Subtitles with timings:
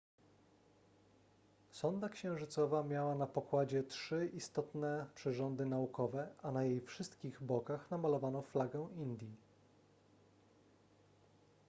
[1.71, 8.41] sonda księżycowa miała na pokładzie trzy istotne przyrządy naukowe a na jej wszystkich bokach namalowano
[8.41, 9.35] flagę indii